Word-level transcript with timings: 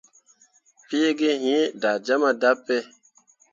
Piigi 0.87 1.29
iŋ 1.45 1.45
da 1.81 1.91
jama 2.05 2.29
dape. 2.41 2.77